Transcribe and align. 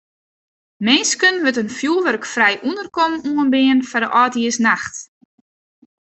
Minsken 0.85 1.35
wurdt 1.43 1.61
in 1.63 1.75
fjoerwurkfrij 1.77 2.55
ûnderkommen 2.67 3.25
oanbean 3.31 3.79
foar 3.89 4.03
de 4.05 4.09
âldjiersnacht. 4.21 4.95